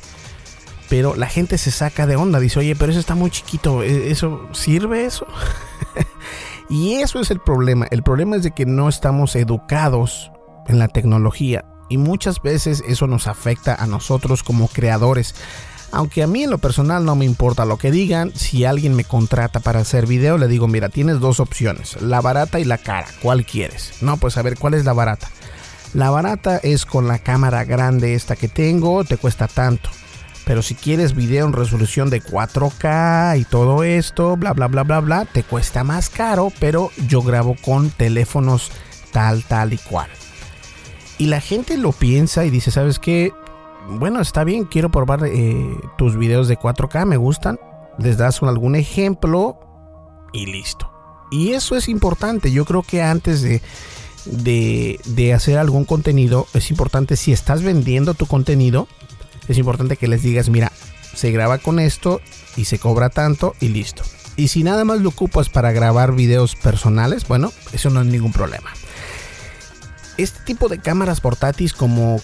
[0.88, 4.10] pero la gente se saca de onda, dice, oye, pero eso está muy chiquito, ¿e-,
[4.10, 5.26] ¿eso sirve eso?
[6.70, 10.30] y eso es el problema, el problema es de que no estamos educados
[10.68, 15.34] en la tecnología y muchas veces eso nos afecta a nosotros como creadores.
[15.96, 19.04] Aunque a mí en lo personal no me importa lo que digan, si alguien me
[19.04, 23.06] contrata para hacer video, le digo, mira, tienes dos opciones, la barata y la cara,
[23.22, 23.94] ¿cuál quieres?
[24.02, 25.30] No, pues a ver, ¿cuál es la barata?
[25.94, 29.88] La barata es con la cámara grande esta que tengo, te cuesta tanto.
[30.44, 35.00] Pero si quieres video en resolución de 4K y todo esto, bla, bla, bla, bla,
[35.00, 38.70] bla, te cuesta más caro, pero yo grabo con teléfonos
[39.12, 40.10] tal, tal y cual.
[41.16, 43.32] Y la gente lo piensa y dice, ¿sabes qué?
[43.88, 47.58] Bueno, está bien, quiero probar eh, tus videos de 4K, me gustan.
[47.98, 49.58] Les das algún ejemplo
[50.32, 50.90] y listo.
[51.30, 52.52] Y eso es importante.
[52.52, 53.62] Yo creo que antes de,
[54.24, 58.88] de, de hacer algún contenido, es importante si estás vendiendo tu contenido,
[59.48, 60.72] es importante que les digas, mira,
[61.14, 62.20] se graba con esto
[62.56, 64.02] y se cobra tanto y listo.
[64.36, 68.32] Y si nada más lo ocupas para grabar videos personales, bueno, eso no es ningún
[68.32, 68.70] problema.
[70.18, 72.20] Este tipo de cámaras portátiles como,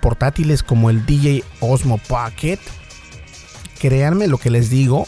[0.00, 2.58] portátiles como el DJ Osmo Pocket,
[3.78, 5.06] créanme lo que les digo,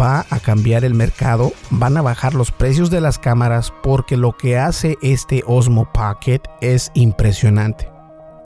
[0.00, 4.36] va a cambiar el mercado, van a bajar los precios de las cámaras porque lo
[4.36, 7.88] que hace este Osmo Pocket es impresionante.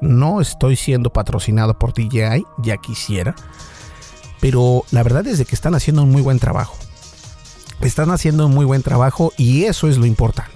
[0.03, 3.35] No estoy siendo patrocinado por DJI, ya quisiera.
[4.41, 6.77] Pero la verdad es de que están haciendo un muy buen trabajo.
[7.81, 10.54] Están haciendo un muy buen trabajo y eso es lo importante.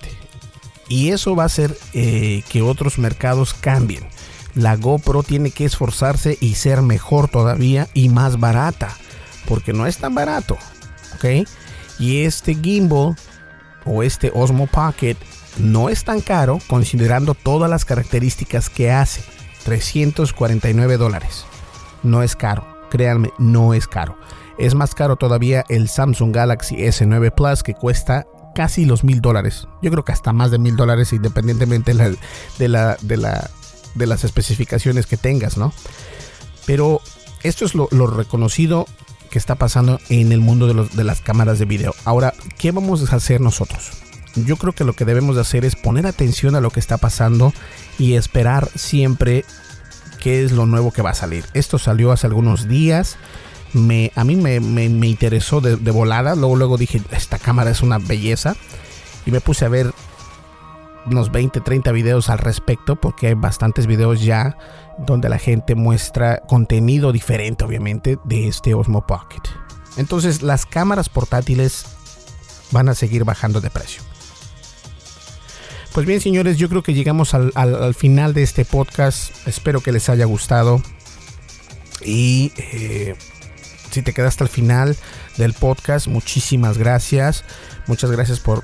[0.89, 4.05] Y eso va a hacer eh, que otros mercados cambien.
[4.55, 8.97] La GoPro tiene que esforzarse y ser mejor todavía y más barata.
[9.47, 10.57] Porque no es tan barato.
[11.15, 11.49] ¿Ok?
[11.99, 13.17] Y este gimbal
[13.85, 15.17] o este Osmo Pocket
[15.59, 19.23] no es tan caro considerando todas las características que hace.
[19.65, 21.45] 349 dólares.
[22.03, 24.17] No es caro, créanme, no es caro.
[24.59, 29.67] Es más caro todavía el Samsung Galaxy S9 Plus que cuesta casi los mil dólares.
[29.83, 31.99] Yo creo que hasta más de mil dólares independientemente de,
[32.69, 33.51] la, de, la,
[33.95, 35.73] de, las especificaciones que tengas, ¿no?
[36.67, 37.01] Pero
[37.43, 38.87] esto es lo, reconocido
[39.31, 41.95] que está pasando en el mundo de, las cámaras de video.
[42.05, 43.91] Ahora, ¿qué vamos a hacer nosotros?
[44.35, 46.99] Yo creo que lo que debemos de hacer es poner atención a lo que está
[46.99, 47.53] pasando
[47.99, 49.45] y esperar siempre
[50.21, 51.45] qué es lo nuevo que va a salir.
[51.55, 53.17] Esto salió hace algunos días.
[53.73, 56.35] Me, a mí me, interesó de, volada.
[56.35, 58.57] Luego, luego dije, esta cámara es una belleza.
[59.27, 59.93] Y me puse a ver
[61.07, 64.57] unos 20, 30 videos al respecto, porque hay bastantes videos ya
[64.99, 69.43] donde la gente muestra contenido diferente, obviamente, de este Osmo Pocket.
[69.97, 71.87] Entonces, las cámaras portátiles
[72.71, 74.03] van a seguir bajando de precio.
[75.93, 79.33] Pues bien, señores, yo creo que llegamos al, final de este podcast.
[79.49, 80.83] Espero que les haya gustado.
[82.05, 83.17] Y eh,
[83.91, 84.97] si te quedaste al final
[85.37, 87.45] del podcast, muchísimas gracias.
[87.89, 88.63] Muchas gracias por,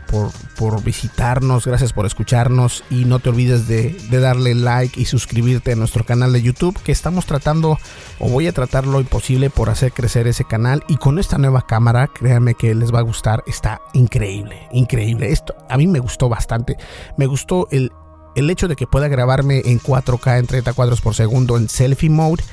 [0.85, 6.05] visitarnos, gracias por escucharnos y no te olvides de, darle like y suscribirte a nuestro
[6.05, 7.79] canal de YouTube que estamos tratando
[8.19, 11.67] o voy a tratar lo imposible por hacer crecer ese canal y con esta nueva
[11.67, 15.33] cámara, créanme que les va a gustar, está increíble, increíble.
[15.33, 16.77] Esto a mí me gustó bastante,
[17.17, 17.91] me gustó el,
[18.37, 22.11] el hecho de que pueda grabarme en 4K en 30 cuadros por segundo en selfie
[22.11, 22.45] mode,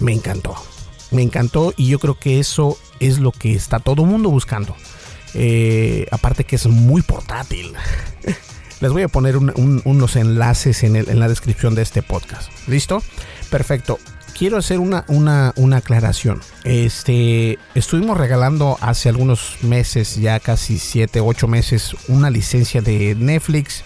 [0.00, 0.54] me encantó.
[1.10, 4.76] Me encantó y yo creo que eso es lo que está todo mundo buscando.
[5.34, 7.72] Eh, aparte que es muy portátil.
[8.80, 12.50] Les voy a poner unos enlaces en, la descripción de este podcast.
[12.68, 13.02] ¿Listo?
[13.50, 13.98] Perfecto.
[14.38, 16.40] Quiero hacer una, una, aclaración.
[16.62, 23.82] Este, estuvimos regalando hace algunos meses, ya casi 7, 8 meses, una licencia de Netflix.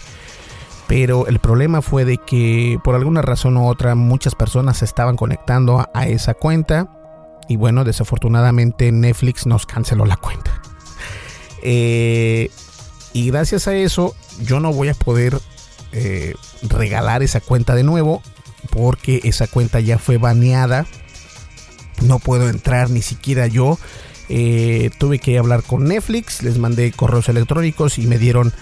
[0.87, 5.89] Pero el problema fue de que por alguna razón u otra muchas personas estaban conectando
[5.91, 7.02] a esa cuenta.
[7.47, 10.61] Y bueno, desafortunadamente Netflix nos canceló la cuenta.
[11.61, 12.49] Eh,
[13.13, 15.39] y gracias a eso yo no voy a poder
[15.93, 16.33] eh,
[16.63, 18.21] regalar esa cuenta de nuevo
[18.71, 20.85] porque esa cuenta ya fue baneada.
[22.01, 23.77] No puedo entrar ni siquiera yo.
[24.29, 28.53] Eh, tuve que hablar con Netflix, les mandé correos electrónicos y me dieron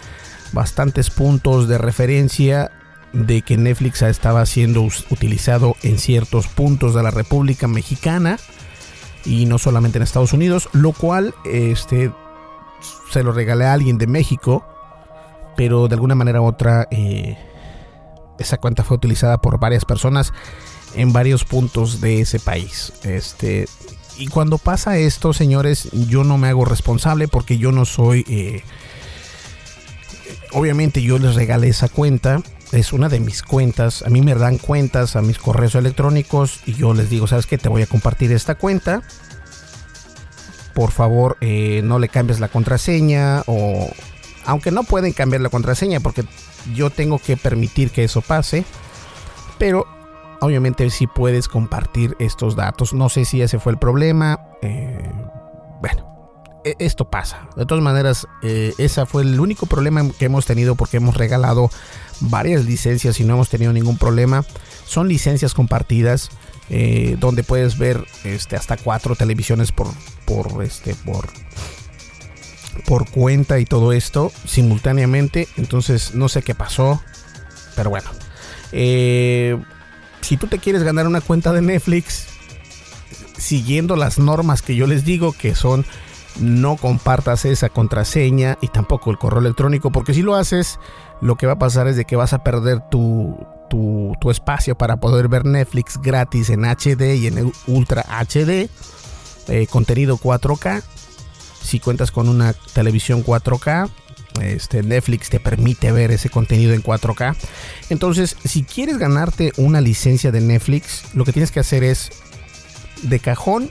[0.54, 2.72] bastantes puntos de referencia
[3.14, 8.38] de que Netflix estaba siendo utilizado en ciertos puntos de la República Mexicana
[9.26, 12.12] y no solamente en Estados Unidos, lo cual este,
[13.12, 14.66] se lo regalé a alguien de México,
[15.56, 17.38] pero de alguna manera u otra eh,
[18.40, 20.34] esa cuenta fue utilizada por varias personas
[20.96, 22.94] en varios puntos de ese país.
[23.04, 23.68] Este,
[24.18, 28.26] y cuando pasa esto, señores, yo no me hago responsable porque yo no soy...
[28.28, 28.64] Eh,
[30.54, 32.42] obviamente yo les regalé esa cuenta.
[32.72, 34.02] Es una de mis cuentas.
[34.04, 37.58] A mí me dan cuentas a mis correos electrónicos y yo les digo, ¿sabes qué?
[37.58, 39.02] Te voy a compartir esta cuenta
[40.74, 43.90] por favor eh, no le cambies la contraseña o
[44.46, 46.24] aunque no pueden cambiar la contraseña porque
[46.74, 48.66] yo tengo que permitir que eso pase
[49.58, 49.86] pero
[50.40, 55.12] obviamente si puedes compartir estos datos no sé si ese fue el problema eh,
[55.82, 56.08] bueno
[56.64, 60.76] e, esto pasa de todas maneras eh, ese fue el único problema que hemos tenido
[60.76, 61.70] porque hemos regalado
[62.22, 64.46] varias licencias y no hemos tenido ningún problema
[64.86, 66.30] son licencias compartidas
[66.74, 69.88] eh, donde puedes ver este, hasta cuatro televisiones por,
[70.26, 71.28] por, este, por,
[72.86, 75.50] por cuenta y todo esto simultáneamente.
[75.58, 77.02] Entonces no sé qué pasó,
[77.76, 78.10] pero bueno.
[78.72, 79.58] Eh,
[80.22, 82.28] si tú te quieres ganar una cuenta de Netflix,
[83.38, 85.86] siguiendo las normas que yo les digo, que son
[86.40, 90.80] no compartas esa contraseña y tampoco el correo electrónico, porque si lo haces,
[91.22, 93.38] lo que va a pasar es de que vas a perder tu,
[93.70, 98.70] tu, espacio para poder ver Netflix gratis en HD y en Ultra HD,
[99.48, 100.84] eh, contenido 4K.
[101.64, 103.90] Si cuentas con una televisión 4K,
[104.42, 107.36] este Netflix te permite ver ese contenido en 4K.
[107.90, 112.10] Entonces, si quieres ganarte una licencia de Netflix, lo que tienes que hacer es
[113.04, 113.70] de cajón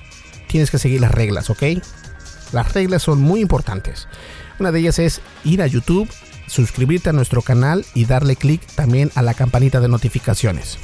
[0.50, 1.62] tienes que seguir las reglas, ¿ok?
[2.52, 4.08] Las reglas son muy importantes.
[4.58, 6.08] Una de ellas es ir a YouTube
[6.50, 10.78] suscribirte a nuestro canal y darle clic también a la campanita de notificaciones.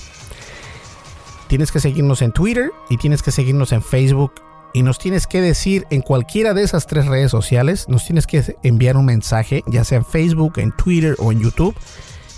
[1.49, 4.33] Tienes que seguirnos en Twitter y tienes que seguirnos en Facebook
[4.73, 8.57] y nos tienes que decir en cualquiera de esas tres redes sociales, nos tienes que
[8.63, 11.75] enviar un mensaje, ya sea en Facebook, en Twitter o en YouTube,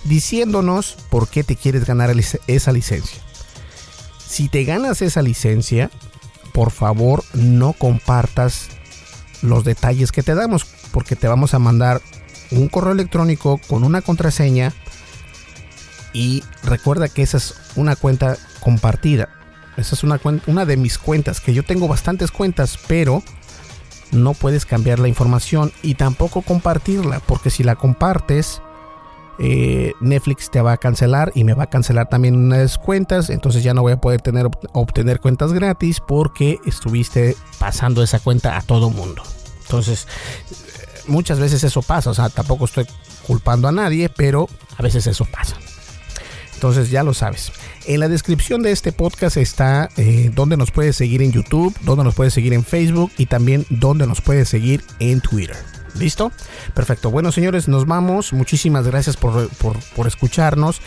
[0.05, 2.11] diciéndonos por qué te quieres ganar
[2.47, 3.21] esa licencia.
[4.27, 5.91] Si te ganas esa licencia,
[6.53, 8.69] por favor no compartas
[9.43, 12.01] los detalles que te damos, porque te vamos a mandar
[12.51, 14.73] un correo electrónico con una contraseña
[16.13, 19.29] y recuerda que esa es una cuenta compartida.
[19.77, 23.23] Esa es una, una de mis cuentas, que yo tengo bastantes cuentas, pero
[24.11, 28.61] no puedes cambiar la información y tampoco compartirla, porque si la compartes,
[29.39, 33.63] eh, Netflix te va a cancelar y me va a cancelar también unas cuentas, entonces
[33.63, 38.63] ya no voy a poder tener, obtener cuentas gratis porque estuviste pasando esa cuenta a
[38.63, 39.23] todo mundo.
[39.63, 40.09] Entonces,
[41.09, 42.87] muchas veces eso pasa, o sea, tampoco estoy
[43.27, 45.57] culpando a nadie, pero a veces eso pasa.
[46.55, 47.53] Entonces ya lo sabes.
[47.87, 52.05] En la descripción de este podcast está eh, donde nos puedes seguir en YouTube, donde
[52.05, 55.57] nos puedes seguir en Facebook y también donde nos puedes seguir en Twitter.
[55.95, 56.33] ¿Listo?
[56.75, 57.11] Perfecto.
[57.11, 58.33] Bueno, señores, nos vamos.
[58.33, 60.81] Muchísimas gracias por, por, escucharnos.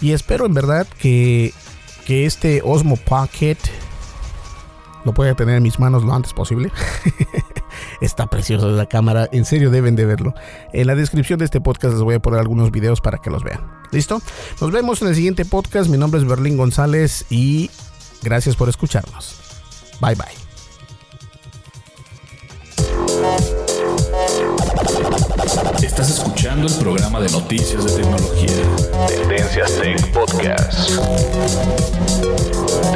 [0.00, 1.54] Y espero en verdad que,
[2.04, 3.58] que este Osmo Pocket
[5.04, 6.70] lo pueda tener en mis manos lo antes posible.
[8.02, 10.34] Está preciosa la cámara, en serio deben de verlo.
[10.72, 13.44] En la descripción de este podcast les voy a poner algunos videos para que los
[13.44, 13.60] vean.
[13.92, 14.20] ¿Listo?
[14.60, 15.88] Nos vemos en el siguiente podcast.
[15.88, 17.70] Mi nombre es Berlín González y
[18.20, 19.36] gracias por escucharnos.
[20.00, 20.26] Bye bye.
[25.80, 28.48] Estás escuchando el programa de noticias de tecnología.
[29.06, 30.90] Tendencias Tech Podcast.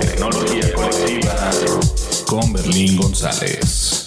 [0.01, 1.51] Tecnología colectiva
[2.27, 4.06] con Berlín González.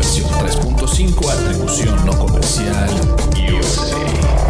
[0.00, 2.90] Versión 3.5 atribución no comercial
[3.36, 4.49] USA.